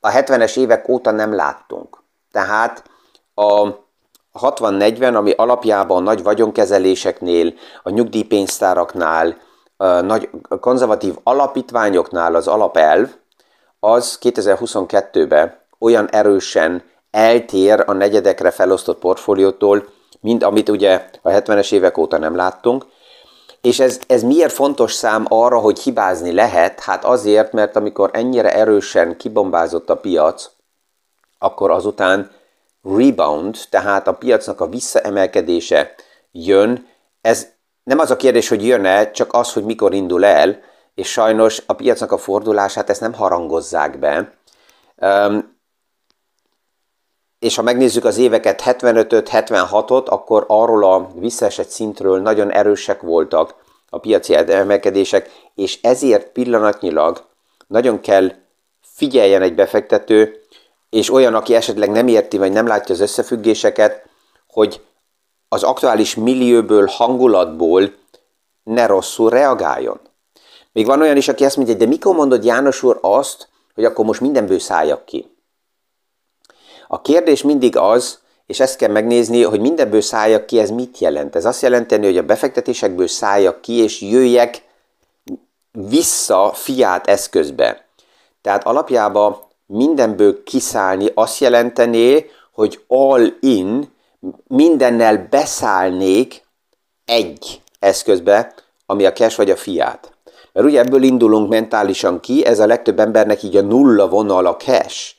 a 0.00 0.10
70-es 0.10 0.58
évek 0.58 0.88
óta 0.88 1.10
nem 1.10 1.34
láttunk. 1.34 2.02
Tehát 2.32 2.84
a 3.34 3.68
60-40, 4.40 5.14
ami 5.14 5.30
alapjában 5.30 5.96
a 5.96 6.00
nagy 6.00 6.22
vagyonkezeléseknél, 6.22 7.52
a 7.82 7.90
nyugdíjpénztáraknál, 7.90 9.36
a 9.76 10.00
nagy 10.00 10.30
konzervatív 10.60 11.14
alapítványoknál 11.22 12.34
az 12.34 12.46
alapelv, 12.48 13.08
az 13.80 14.18
2022-ben 14.22 15.58
olyan 15.78 16.08
erősen 16.08 16.82
eltér 17.10 17.82
a 17.86 17.92
negyedekre 17.92 18.50
felosztott 18.50 18.98
portfóliótól, 18.98 19.84
mint 20.20 20.42
amit 20.42 20.68
ugye 20.68 21.08
a 21.22 21.28
70-es 21.28 21.72
évek 21.72 21.98
óta 21.98 22.18
nem 22.18 22.36
láttunk. 22.36 22.86
És 23.60 23.80
ez, 23.80 24.00
ez 24.06 24.22
miért 24.22 24.52
fontos 24.52 24.92
szám 24.92 25.24
arra, 25.28 25.58
hogy 25.58 25.78
hibázni 25.78 26.32
lehet? 26.32 26.80
Hát 26.80 27.04
azért, 27.04 27.52
mert 27.52 27.76
amikor 27.76 28.10
ennyire 28.12 28.54
erősen 28.54 29.16
kibombázott 29.16 29.90
a 29.90 29.96
piac, 29.96 30.50
akkor 31.38 31.70
azután 31.70 32.30
rebound, 32.82 33.56
tehát 33.70 34.08
a 34.08 34.12
piacnak 34.12 34.60
a 34.60 34.68
visszaemelkedése 34.68 35.94
jön. 36.32 36.86
Ez 37.20 37.48
nem 37.82 37.98
az 37.98 38.10
a 38.10 38.16
kérdés, 38.16 38.48
hogy 38.48 38.66
jön-e, 38.66 39.10
csak 39.10 39.32
az, 39.32 39.52
hogy 39.52 39.64
mikor 39.64 39.94
indul 39.94 40.24
el, 40.24 40.60
és 40.94 41.10
sajnos 41.10 41.62
a 41.66 41.72
piacnak 41.72 42.12
a 42.12 42.18
fordulását 42.18 42.90
ezt 42.90 43.00
nem 43.00 43.12
harangozzák 43.12 43.98
be 43.98 44.32
és 47.40 47.56
ha 47.56 47.62
megnézzük 47.62 48.04
az 48.04 48.18
éveket 48.18 48.62
75-öt, 48.64 49.28
76-ot, 49.32 50.04
akkor 50.04 50.44
arról 50.48 50.84
a 50.84 51.10
visszaesett 51.14 51.68
szintről 51.68 52.20
nagyon 52.20 52.52
erősek 52.52 53.00
voltak 53.00 53.54
a 53.90 53.98
piaci 53.98 54.34
emelkedések, 54.34 55.30
és 55.54 55.78
ezért 55.82 56.28
pillanatnyilag 56.28 57.24
nagyon 57.66 58.00
kell 58.00 58.32
figyeljen 58.80 59.42
egy 59.42 59.54
befektető, 59.54 60.40
és 60.90 61.12
olyan, 61.12 61.34
aki 61.34 61.54
esetleg 61.54 61.90
nem 61.90 62.08
érti, 62.08 62.38
vagy 62.38 62.52
nem 62.52 62.66
látja 62.66 62.94
az 62.94 63.00
összefüggéseket, 63.00 64.08
hogy 64.48 64.80
az 65.48 65.62
aktuális 65.62 66.14
millióból, 66.14 66.86
hangulatból 66.86 67.94
ne 68.62 68.86
rosszul 68.86 69.30
reagáljon. 69.30 70.00
Még 70.72 70.86
van 70.86 71.00
olyan 71.00 71.16
is, 71.16 71.28
aki 71.28 71.44
azt 71.44 71.56
mondja, 71.56 71.74
de 71.74 71.86
mikor 71.86 72.14
mondod 72.14 72.44
János 72.44 72.82
úr 72.82 72.98
azt, 73.00 73.48
hogy 73.74 73.84
akkor 73.84 74.04
most 74.04 74.20
mindenből 74.20 74.58
szálljak 74.58 75.04
ki? 75.04 75.39
A 76.92 77.00
kérdés 77.00 77.42
mindig 77.42 77.76
az, 77.76 78.18
és 78.46 78.60
ezt 78.60 78.76
kell 78.76 78.90
megnézni, 78.90 79.42
hogy 79.42 79.60
mindenből 79.60 80.00
szálljak 80.00 80.46
ki, 80.46 80.58
ez 80.58 80.70
mit 80.70 80.98
jelent? 80.98 81.36
Ez 81.36 81.44
azt 81.44 81.62
jelenteni, 81.62 82.04
hogy 82.04 82.16
a 82.16 82.22
befektetésekből 82.22 83.06
szálljak 83.06 83.60
ki, 83.60 83.72
és 83.72 84.00
jöjjek 84.00 84.62
vissza 85.72 86.52
fiát 86.54 87.06
eszközbe. 87.06 87.84
Tehát 88.42 88.66
alapjában 88.66 89.36
mindenből 89.66 90.42
kiszállni 90.42 91.10
azt 91.14 91.40
jelentené, 91.40 92.30
hogy 92.52 92.80
all 92.88 93.26
in, 93.40 93.92
mindennel 94.46 95.26
beszállnék 95.30 96.42
egy 97.04 97.62
eszközbe, 97.78 98.54
ami 98.86 99.04
a 99.04 99.12
cash 99.12 99.36
vagy 99.36 99.50
a 99.50 99.56
fiát. 99.56 100.12
Mert 100.52 100.66
ugye 100.66 100.78
ebből 100.78 101.02
indulunk 101.02 101.48
mentálisan 101.48 102.20
ki, 102.20 102.46
ez 102.46 102.58
a 102.58 102.66
legtöbb 102.66 103.00
embernek 103.00 103.42
így 103.42 103.56
a 103.56 103.62
nulla 103.62 104.08
vonal 104.08 104.46
a 104.46 104.56
cash. 104.56 105.18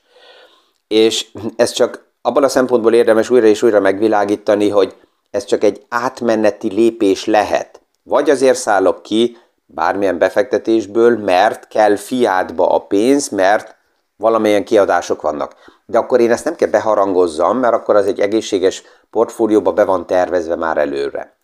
És 0.92 1.28
ez 1.56 1.72
csak 1.72 2.06
abban 2.22 2.44
a 2.44 2.50
szempontból 2.50 2.94
érdemes 2.94 3.30
újra 3.30 3.48
és 3.48 3.62
újra 3.62 3.80
megvilágítani, 3.80 4.70
hogy 4.70 4.96
ez 5.30 5.46
csak 5.46 5.64
egy 5.64 5.86
átmeneti 5.90 6.70
lépés 6.70 7.26
lehet. 7.26 7.82
Vagy 8.04 8.30
azért 8.30 8.58
szállok 8.58 9.02
ki 9.02 9.38
bármilyen 9.66 10.18
befektetésből, 10.18 11.18
mert 11.18 11.68
kell 11.68 11.96
fiátba 11.96 12.70
a 12.70 12.80
pénz, 12.80 13.30
mert 13.30 13.76
valamilyen 14.16 14.64
kiadások 14.64 15.22
vannak. 15.22 15.56
De 15.86 15.98
akkor 15.98 16.20
én 16.20 16.32
ezt 16.32 16.46
nem 16.46 16.56
kell 16.56 16.70
beharangozzam, 16.70 17.58
mert 17.58 17.74
akkor 17.74 17.96
az 17.96 18.06
egy 18.06 18.20
egészséges 18.20 18.84
portfólióba 19.10 19.72
be 19.72 19.86
van 19.86 20.06
tervezve 20.06 20.56
már 20.56 20.78
előre. 20.78 21.36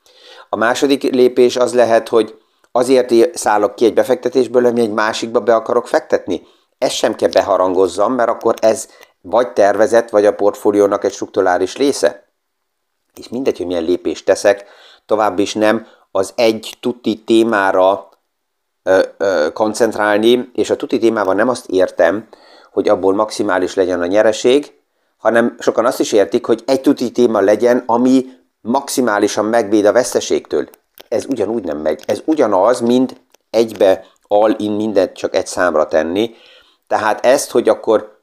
A 0.49 0.55
második 0.55 1.03
lépés 1.03 1.55
az 1.55 1.73
lehet, 1.73 2.09
hogy 2.09 2.37
azért 2.71 3.37
szállok 3.37 3.75
ki 3.75 3.85
egy 3.85 3.93
befektetésből, 3.93 4.65
ami 4.65 4.81
egy 4.81 4.93
másikba 4.93 5.39
be 5.39 5.55
akarok 5.55 5.87
fektetni. 5.87 6.41
Ezt 6.77 6.95
sem 6.95 7.15
kell 7.15 7.29
beharangozzam, 7.29 8.13
mert 8.13 8.29
akkor 8.29 8.53
ez 8.59 8.87
vagy 9.21 9.53
tervezett, 9.53 10.09
vagy 10.09 10.25
a 10.25 10.35
portfóliónak 10.35 11.03
egy 11.03 11.13
strukturális 11.13 11.75
része. 11.75 12.25
És 13.15 13.29
mindegy, 13.29 13.57
hogy 13.57 13.65
milyen 13.65 13.83
lépést 13.83 14.25
teszek, 14.25 14.65
tovább 15.05 15.39
is 15.39 15.53
nem 15.53 15.87
az 16.11 16.33
egy 16.35 16.77
tuti 16.79 17.23
témára 17.23 18.09
ö, 18.83 19.01
ö, 19.17 19.47
koncentrálni, 19.53 20.51
és 20.53 20.69
a 20.69 20.75
tuti 20.75 20.97
témával 20.97 21.33
nem 21.33 21.49
azt 21.49 21.69
értem, 21.69 22.27
hogy 22.71 22.87
abból 22.87 23.13
maximális 23.13 23.73
legyen 23.73 24.01
a 24.01 24.05
nyereség, 24.05 24.73
hanem 25.17 25.55
sokan 25.59 25.85
azt 25.85 25.99
is 25.99 26.11
értik, 26.11 26.45
hogy 26.45 26.63
egy 26.65 26.81
tuti 26.81 27.11
téma 27.11 27.39
legyen, 27.39 27.83
ami 27.85 28.25
maximálisan 28.61 29.45
megvéd 29.45 29.85
a 29.85 29.91
veszteségtől. 29.91 30.69
Ez 31.07 31.25
ugyanúgy 31.25 31.63
nem 31.63 31.77
megy. 31.77 32.03
Ez 32.05 32.21
ugyanaz, 32.25 32.79
mint 32.79 33.21
egybe 33.49 34.05
all-in 34.27 34.71
mindent 34.71 35.13
csak 35.13 35.35
egy 35.35 35.47
számra 35.47 35.87
tenni. 35.87 36.35
Tehát 36.87 37.25
ezt, 37.25 37.51
hogy 37.51 37.69
akkor 37.69 38.16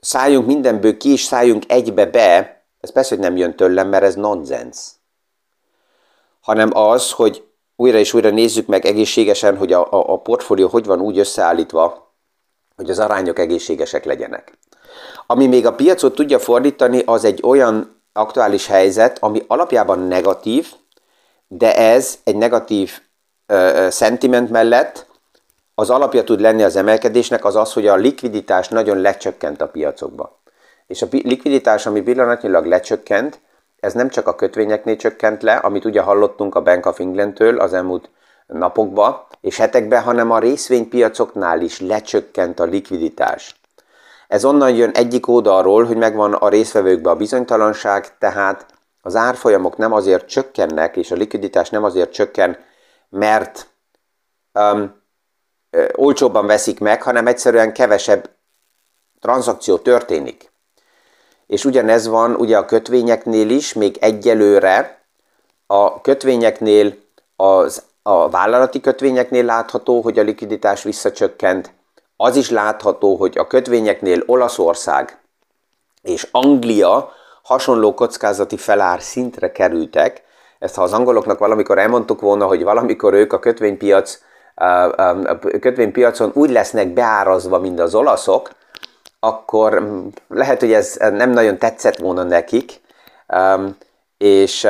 szálljunk 0.00 0.46
mindenből 0.46 0.96
ki, 0.96 1.10
és 1.10 1.22
szálljunk 1.22 1.62
egybe 1.68 2.06
be, 2.06 2.60
ez 2.80 2.92
persze, 2.92 3.14
hogy 3.14 3.24
nem 3.24 3.36
jön 3.36 3.56
tőlem, 3.56 3.88
mert 3.88 4.04
ez 4.04 4.14
nonsens. 4.14 4.76
Hanem 6.40 6.76
az, 6.76 7.10
hogy 7.10 7.44
újra 7.76 7.98
és 7.98 8.14
újra 8.14 8.30
nézzük 8.30 8.66
meg 8.66 8.84
egészségesen, 8.84 9.56
hogy 9.56 9.72
a, 9.72 9.92
a, 9.92 10.12
a 10.12 10.16
portfólió 10.18 10.68
hogy 10.68 10.84
van 10.84 11.00
úgy 11.00 11.18
összeállítva, 11.18 12.14
hogy 12.76 12.90
az 12.90 12.98
arányok 12.98 13.38
egészségesek 13.38 14.04
legyenek. 14.04 14.58
Ami 15.26 15.46
még 15.46 15.66
a 15.66 15.74
piacot 15.74 16.14
tudja 16.14 16.38
fordítani, 16.38 17.02
az 17.04 17.24
egy 17.24 17.40
olyan 17.42 18.02
aktuális 18.12 18.66
helyzet, 18.66 19.18
ami 19.18 19.44
alapjában 19.46 19.98
negatív, 19.98 20.72
de 21.48 21.76
ez 21.76 22.18
egy 22.24 22.36
negatív 22.36 23.00
ö, 23.46 23.86
szentiment 23.90 24.50
mellett 24.50 25.06
az 25.80 25.90
alapja 25.90 26.24
tud 26.24 26.40
lenni 26.40 26.62
az 26.62 26.76
emelkedésnek, 26.76 27.44
az 27.44 27.56
az, 27.56 27.72
hogy 27.72 27.86
a 27.86 27.94
likviditás 27.94 28.68
nagyon 28.68 28.98
lecsökkent 28.98 29.60
a 29.60 29.68
piacokba. 29.68 30.40
És 30.86 31.02
a 31.02 31.06
likviditás, 31.10 31.86
ami 31.86 32.00
pillanatnyilag 32.02 32.66
lecsökkent, 32.66 33.40
ez 33.80 33.92
nem 33.92 34.08
csak 34.08 34.26
a 34.26 34.34
kötvényeknél 34.34 34.96
csökkent 34.96 35.42
le, 35.42 35.54
amit 35.54 35.84
ugye 35.84 36.00
hallottunk 36.00 36.54
a 36.54 36.62
Bank 36.62 36.86
of 36.86 37.00
England-től 37.00 37.58
az 37.58 37.72
elmúlt 37.72 38.10
napokban 38.46 39.26
és 39.40 39.56
hetekben, 39.56 40.02
hanem 40.02 40.30
a 40.30 40.38
részvénypiacoknál 40.38 41.60
is 41.60 41.80
lecsökkent 41.80 42.60
a 42.60 42.64
likviditás. 42.64 43.60
Ez 44.28 44.44
onnan 44.44 44.74
jön 44.74 44.90
egyik 44.90 45.28
oldalról, 45.28 45.84
hogy 45.84 45.96
megvan 45.96 46.32
a 46.32 46.48
részvevőkbe 46.48 47.10
a 47.10 47.16
bizonytalanság, 47.16 48.18
tehát 48.18 48.66
az 49.02 49.16
árfolyamok 49.16 49.76
nem 49.76 49.92
azért 49.92 50.26
csökkennek, 50.26 50.96
és 50.96 51.10
a 51.10 51.16
likviditás 51.16 51.70
nem 51.70 51.84
azért 51.84 52.12
csökken, 52.12 52.58
mert 53.08 53.66
um, 54.54 54.98
olcsóbban 55.94 56.46
veszik 56.46 56.80
meg, 56.80 57.02
hanem 57.02 57.26
egyszerűen 57.26 57.72
kevesebb 57.72 58.30
tranzakció 59.20 59.78
történik. 59.78 60.52
És 61.46 61.64
ugyanez 61.64 62.06
van 62.06 62.34
ugye 62.34 62.56
a 62.56 62.64
kötvényeknél 62.64 63.50
is, 63.50 63.72
még 63.72 63.96
egyelőre 64.00 65.04
a 65.66 66.00
kötvényeknél, 66.00 66.94
az, 67.36 67.82
a 68.02 68.28
vállalati 68.28 68.80
kötvényeknél 68.80 69.44
látható, 69.44 70.00
hogy 70.00 70.18
a 70.18 70.22
likviditás 70.22 70.82
visszacsökkent, 70.82 71.72
az 72.16 72.36
is 72.36 72.50
látható, 72.50 73.16
hogy 73.16 73.38
a 73.38 73.46
kötvényeknél 73.46 74.22
Olaszország 74.26 75.18
és 76.02 76.28
Anglia 76.30 77.12
hasonló 77.42 77.94
kockázati 77.94 78.56
felár 78.56 79.02
szintre 79.02 79.52
kerültek. 79.52 80.22
Ezt 80.58 80.74
ha 80.74 80.82
az 80.82 80.92
angoloknak 80.92 81.38
valamikor 81.38 81.78
elmondtuk 81.78 82.20
volna, 82.20 82.46
hogy 82.46 82.62
valamikor 82.62 83.14
ők 83.14 83.32
a 83.32 83.38
kötvénypiac, 83.38 84.22
a 84.60 85.38
kötvénypiacon 85.60 86.30
úgy 86.34 86.50
lesznek 86.50 86.88
beárazva, 86.88 87.58
mint 87.58 87.80
az 87.80 87.94
olaszok, 87.94 88.50
akkor 89.20 89.82
lehet, 90.28 90.60
hogy 90.60 90.72
ez 90.72 90.96
nem 90.96 91.30
nagyon 91.30 91.58
tetszett 91.58 91.96
volna 91.96 92.22
nekik, 92.22 92.80
és 94.18 94.68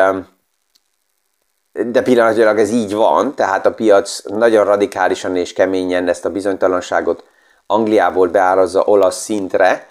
de 1.73 2.03
pillanatilag 2.03 2.59
ez 2.59 2.71
így 2.71 2.95
van, 2.95 3.35
tehát 3.35 3.67
a 3.67 3.75
piac 3.75 4.23
nagyon 4.25 4.65
radikálisan 4.65 5.37
és 5.37 5.53
keményen 5.53 6.09
ezt 6.09 6.25
a 6.25 6.31
bizonytalanságot 6.31 7.25
Angliából 7.67 8.29
beárazza 8.29 8.83
olasz 8.85 9.23
szintre, 9.23 9.87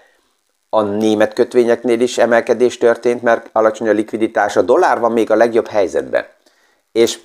a 0.70 0.82
német 0.82 1.34
kötvényeknél 1.34 2.00
is 2.02 2.18
emelkedés 2.18 2.78
történt, 2.78 3.22
mert 3.22 3.50
alacsony 3.52 3.90
a 3.90 3.92
likviditás, 3.92 4.56
a 4.56 4.62
dollár 4.62 5.00
van 5.00 5.12
még 5.12 5.32
a 5.32 5.36
legjobb 5.36 5.68
helyzetben. 5.68 6.26
És 6.92 7.20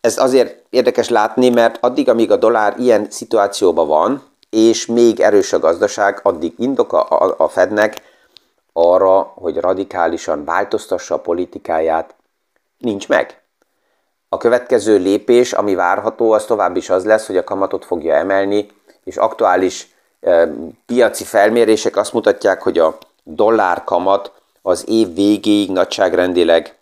ez 0.00 0.18
azért 0.18 0.62
érdekes 0.70 1.08
látni, 1.08 1.48
mert 1.48 1.78
addig, 1.80 2.08
amíg 2.08 2.30
a 2.30 2.36
dollár 2.36 2.74
ilyen 2.78 3.10
szituációban 3.10 3.86
van, 3.86 4.22
és 4.50 4.86
még 4.86 5.20
erős 5.20 5.52
a 5.52 5.58
gazdaság, 5.58 6.20
addig 6.22 6.54
indok 6.58 6.92
a, 6.92 7.34
a, 7.36 7.48
Fednek 7.48 8.02
arra, 8.72 9.20
hogy 9.20 9.56
radikálisan 9.56 10.44
változtassa 10.44 11.14
a 11.14 11.20
politikáját, 11.20 12.14
nincs 12.78 13.08
meg. 13.08 13.42
A 14.28 14.36
következő 14.36 14.98
lépés, 14.98 15.52
ami 15.52 15.74
várható, 15.74 16.32
az 16.32 16.44
tovább 16.44 16.76
is 16.76 16.90
az 16.90 17.04
lesz, 17.04 17.26
hogy 17.26 17.36
a 17.36 17.44
kamatot 17.44 17.84
fogja 17.84 18.14
emelni, 18.14 18.66
és 19.04 19.16
aktuális 19.16 19.94
piaci 20.86 21.24
felmérések 21.24 21.96
azt 21.96 22.12
mutatják, 22.12 22.62
hogy 22.62 22.78
a 22.78 22.98
dollár 23.22 23.84
kamat 23.84 24.32
az 24.62 24.88
év 24.88 25.14
végéig 25.14 25.70
nagyságrendileg 25.70 26.79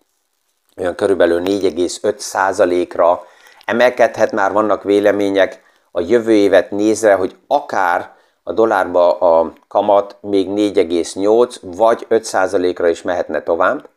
olyan 0.79 0.95
körülbelül 0.95 1.41
4,5%-ra 1.45 3.25
emelkedhet, 3.65 4.31
már 4.31 4.51
vannak 4.51 4.83
vélemények 4.83 5.61
a 5.91 6.01
jövő 6.01 6.31
évet 6.31 6.71
nézve, 6.71 7.13
hogy 7.13 7.35
akár 7.47 8.17
a 8.43 8.53
dollárba 8.53 9.17
a 9.17 9.53
kamat 9.67 10.17
még 10.21 10.47
4,8 10.49 11.55
vagy 11.61 12.05
5%-ra 12.09 12.87
is 12.87 13.01
mehetne 13.01 13.41
tovább. 13.41 13.89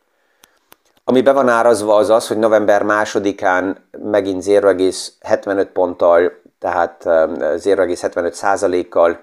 Ami 1.05 1.23
be 1.23 1.33
van 1.33 1.49
árazva 1.49 1.97
az 1.97 2.11
az, 2.11 2.29
hogy 2.29 2.39
november 2.39 2.83
másodikán 2.83 3.89
megint 4.03 4.45
0,75 4.45 5.69
ponttal, 5.73 6.33
tehát 6.59 7.03
0,75%-kal 7.05 9.21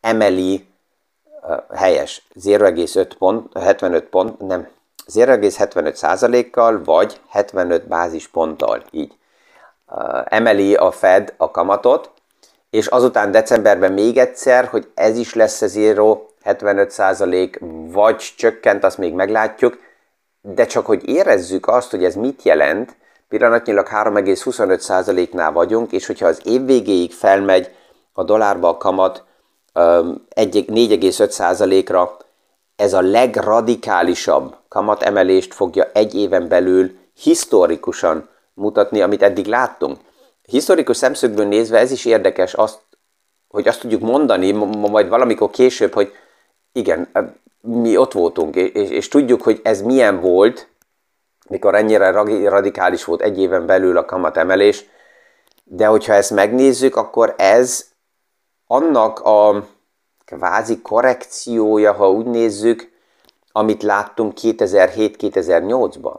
emeli 0.00 0.68
helyes 1.74 2.26
0,5 2.40 3.10
pont, 3.18 3.58
75 3.58 4.04
pont, 4.04 4.40
nem, 4.40 4.68
0,75 5.14 5.94
százalékkal 5.94 6.84
vagy 6.84 7.20
75 7.28 7.88
bázisponttal. 7.88 8.82
Így. 8.90 9.12
Emeli 10.24 10.74
a 10.74 10.90
Fed 10.90 11.34
a 11.36 11.50
kamatot, 11.50 12.10
és 12.70 12.86
azután 12.86 13.30
decemberben 13.30 13.92
még 13.92 14.18
egyszer, 14.18 14.64
hogy 14.64 14.90
ez 14.94 15.16
is 15.16 15.34
lesz 15.34 15.62
0,75 15.62 16.88
százalék, 16.88 17.58
vagy 17.92 18.32
csökkent, 18.36 18.84
azt 18.84 18.98
még 18.98 19.14
meglátjuk, 19.14 19.78
de 20.40 20.66
csak 20.66 20.86
hogy 20.86 21.08
érezzük 21.08 21.68
azt, 21.68 21.90
hogy 21.90 22.04
ez 22.04 22.14
mit 22.14 22.42
jelent, 22.42 22.96
pillanatnyilag 23.28 23.88
3,25 23.88 24.78
százaléknál 24.78 25.52
vagyunk, 25.52 25.92
és 25.92 26.06
hogyha 26.06 26.26
az 26.26 26.40
év 26.44 26.64
végéig 26.64 27.12
felmegy 27.12 27.74
a 28.12 28.24
dollárba 28.24 28.68
a 28.68 28.76
kamat 28.76 29.24
4,5%-ra 29.74 32.16
ez 32.80 32.92
a 32.92 33.00
legradikálisabb 33.00 34.56
kamatemelést 34.68 35.54
fogja 35.54 35.90
egy 35.92 36.14
éven 36.14 36.48
belül 36.48 36.90
historikusan 37.22 38.28
mutatni, 38.54 39.00
amit 39.00 39.22
eddig 39.22 39.46
láttunk. 39.46 39.98
Historikus 40.42 40.96
szemszögből 40.96 41.46
nézve 41.46 41.78
ez 41.78 41.90
is 41.90 42.04
érdekes, 42.04 42.54
azt, 42.54 42.80
hogy 43.48 43.68
azt 43.68 43.80
tudjuk 43.80 44.00
mondani, 44.00 44.50
majd 44.90 45.08
valamikor 45.08 45.50
később, 45.50 45.92
hogy 45.92 46.12
igen, 46.72 47.08
mi 47.60 47.96
ott 47.96 48.12
voltunk, 48.12 48.54
és, 48.54 48.90
és 48.90 49.08
tudjuk, 49.08 49.42
hogy 49.42 49.60
ez 49.62 49.82
milyen 49.82 50.20
volt, 50.20 50.68
mikor 51.48 51.74
ennyire 51.74 52.10
radikális 52.48 53.04
volt 53.04 53.22
egy 53.22 53.40
éven 53.40 53.66
belül 53.66 53.96
a 53.96 54.04
kamatemelés, 54.04 54.84
de 55.64 55.86
hogyha 55.86 56.12
ezt 56.12 56.30
megnézzük, 56.30 56.96
akkor 56.96 57.34
ez 57.38 57.88
annak 58.66 59.20
a 59.20 59.66
kvázi 60.36 60.80
korrekciója, 60.80 61.92
ha 61.92 62.10
úgy 62.10 62.26
nézzük, 62.26 62.90
amit 63.52 63.82
láttunk 63.82 64.32
2007-2008-ban. 64.42 66.18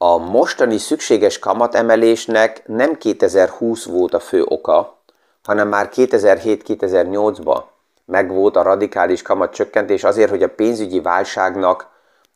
a 0.00 0.16
mostani 0.16 0.78
szükséges 0.78 1.38
kamatemelésnek 1.38 2.62
nem 2.66 2.96
2020 2.96 3.84
volt 3.84 4.14
a 4.14 4.20
fő 4.20 4.44
oka, 4.44 4.98
hanem 5.44 5.68
már 5.68 5.88
2007-2008-ban 5.94 7.62
megvolt 8.04 8.56
a 8.56 8.62
radikális 8.62 9.22
kamatcsökkentés 9.22 10.04
azért, 10.04 10.30
hogy 10.30 10.42
a 10.42 10.48
pénzügyi 10.48 11.00
válságnak 11.00 11.88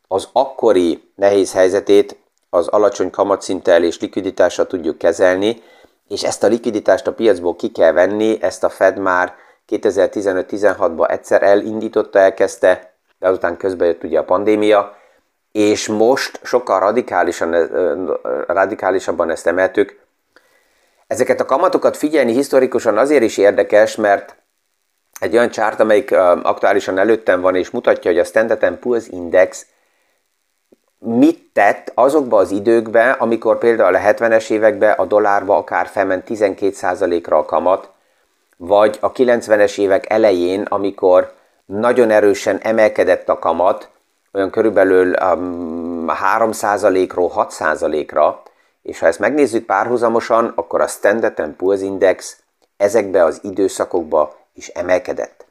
az 0.07 0.27
akkori 0.31 1.11
nehéz 1.15 1.53
helyzetét 1.53 2.17
az 2.49 2.67
alacsony 2.67 3.09
kamatszinttel 3.09 3.83
és 3.83 3.99
likviditással 3.99 4.67
tudjuk 4.67 4.97
kezelni, 4.97 5.61
és 6.07 6.23
ezt 6.23 6.43
a 6.43 6.47
likviditást 6.47 7.07
a 7.07 7.13
piacból 7.13 7.55
ki 7.55 7.71
kell 7.71 7.91
venni, 7.91 8.37
ezt 8.41 8.63
a 8.63 8.69
Fed 8.69 8.97
már 8.97 9.33
2015-16-ban 9.69 11.11
egyszer 11.11 11.43
elindította, 11.43 12.19
elkezdte, 12.19 12.93
de 13.19 13.27
azután 13.27 13.57
közben 13.57 13.87
jött 13.87 14.03
ugye 14.03 14.19
a 14.19 14.23
pandémia, 14.23 14.95
és 15.51 15.87
most 15.87 16.39
sokkal 16.43 16.79
radikálisan, 16.79 17.69
radikálisabban 18.47 19.29
ezt 19.29 19.47
emeltük. 19.47 19.99
Ezeket 21.07 21.39
a 21.39 21.45
kamatokat 21.45 21.97
figyelni 21.97 22.33
historikusan 22.33 22.97
azért 22.97 23.23
is 23.23 23.37
érdekes, 23.37 23.95
mert 23.95 24.35
egy 25.19 25.33
olyan 25.33 25.49
csárt, 25.49 25.79
amelyik 25.79 26.11
aktuálisan 26.41 26.97
előttem 26.97 27.41
van, 27.41 27.55
és 27.55 27.69
mutatja, 27.69 28.11
hogy 28.11 28.19
a 28.19 28.23
Standard 28.23 28.79
Poor's 28.81 29.05
Index 29.09 29.65
mit 30.99 31.49
tett 31.53 31.91
azokban 31.93 32.39
az 32.39 32.51
időkben, 32.51 33.11
amikor 33.11 33.57
például 33.57 33.95
a 33.95 33.99
70-es 33.99 34.49
években 34.49 34.93
a 34.97 35.05
dollárba 35.05 35.57
akár 35.57 35.87
felment 35.87 36.25
12%-ra 36.29 37.37
a 37.37 37.45
kamat, 37.45 37.89
vagy 38.65 38.97
a 39.01 39.11
90-es 39.11 39.79
évek 39.79 40.09
elején, 40.09 40.61
amikor 40.61 41.33
nagyon 41.65 42.09
erősen 42.09 42.57
emelkedett 42.61 43.29
a 43.29 43.39
kamat, 43.39 43.89
olyan 44.33 44.49
körülbelül 44.49 45.13
um, 45.33 46.05
3%-ról 46.37 47.31
6%-ra, 47.35 48.41
és 48.81 48.99
ha 48.99 49.05
ezt 49.05 49.19
megnézzük 49.19 49.65
párhuzamosan, 49.65 50.53
akkor 50.55 50.81
a 50.81 50.87
Standard 50.87 51.55
Poor's 51.57 51.79
Index 51.81 52.37
ezekbe 52.77 53.23
az 53.23 53.39
időszakokba 53.41 54.35
is 54.53 54.67
emelkedett. 54.67 55.45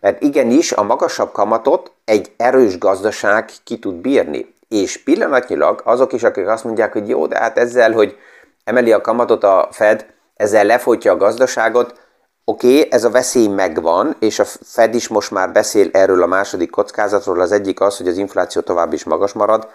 Mert 0.00 0.22
igenis 0.22 0.72
a 0.72 0.82
magasabb 0.82 1.32
kamatot 1.32 1.92
egy 2.04 2.32
erős 2.36 2.78
gazdaság 2.78 3.50
ki 3.64 3.78
tud 3.78 3.94
bírni. 3.94 4.54
És 4.68 5.02
pillanatnyilag 5.02 5.80
azok 5.84 6.12
is, 6.12 6.22
akik 6.22 6.46
azt 6.46 6.64
mondják, 6.64 6.92
hogy 6.92 7.08
jó, 7.08 7.26
de 7.26 7.38
hát 7.38 7.58
ezzel, 7.58 7.92
hogy 7.92 8.16
emeli 8.64 8.92
a 8.92 9.00
kamatot 9.00 9.44
a 9.44 9.68
Fed, 9.70 10.06
ezzel 10.36 10.64
lefolytja 10.64 11.12
a 11.12 11.16
gazdaságot, 11.16 12.00
Oké, 12.52 12.78
okay, 12.78 12.88
ez 12.90 13.04
a 13.04 13.10
veszély 13.10 13.46
megvan, 13.46 14.16
és 14.18 14.38
a 14.38 14.44
Fed 14.44 14.94
is 14.94 15.08
most 15.08 15.30
már 15.30 15.52
beszél 15.52 15.88
erről 15.92 16.22
a 16.22 16.26
második 16.26 16.70
kockázatról. 16.70 17.40
Az 17.40 17.52
egyik 17.52 17.80
az, 17.80 17.96
hogy 17.96 18.08
az 18.08 18.16
infláció 18.16 18.60
tovább 18.60 18.92
is 18.92 19.04
magas 19.04 19.32
marad. 19.32 19.68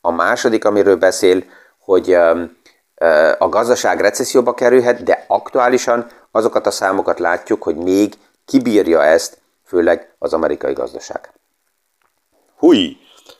A 0.00 0.10
második, 0.10 0.64
amiről 0.64 0.96
beszél, 0.96 1.44
hogy 1.78 2.12
a 3.38 3.48
gazdaság 3.48 4.00
recesszióba 4.00 4.54
kerülhet, 4.54 5.02
de 5.02 5.24
aktuálisan 5.28 6.06
azokat 6.30 6.66
a 6.66 6.70
számokat 6.70 7.18
látjuk, 7.18 7.62
hogy 7.62 7.76
még 7.76 8.14
kibírja 8.44 9.04
ezt, 9.04 9.38
főleg 9.64 10.14
az 10.18 10.32
amerikai 10.32 10.72
gazdaság. 10.72 11.32
Hui! 12.56 12.96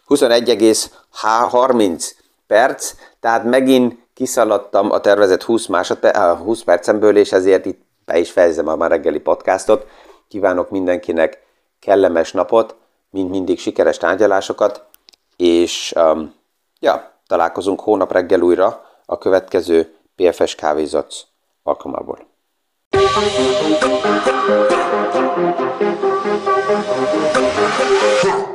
21,30 0.08 2.10
perc, 2.46 2.92
tehát 3.20 3.44
megint 3.44 3.98
kiszaladtam 4.14 4.90
a 4.90 5.00
tervezett 5.00 5.42
20, 5.42 5.66
másodper- 5.66 6.36
20 6.36 6.62
percemből, 6.62 7.16
és 7.16 7.32
ezért 7.32 7.66
itt 7.66 7.90
be 8.04 8.18
is 8.18 8.30
fejezem 8.30 8.68
a 8.68 8.76
már 8.76 8.90
reggeli 8.90 9.18
podcastot. 9.20 9.86
Kívánok 10.28 10.70
mindenkinek 10.70 11.42
kellemes 11.78 12.32
napot, 12.32 12.76
mint 13.10 13.30
mindig 13.30 13.58
sikeres 13.58 13.96
tárgyalásokat, 13.96 14.84
és 15.36 15.92
um, 15.96 16.34
ja, 16.80 17.12
találkozunk 17.26 17.80
hónap 17.80 18.12
reggel 18.12 18.40
újra 18.40 18.84
a 19.06 19.18
következő 19.18 19.94
PFS 20.16 20.54
kávézac 20.54 21.24
alkalmából. 21.62 22.30
Thank 26.64 28.46
you. 28.46 28.51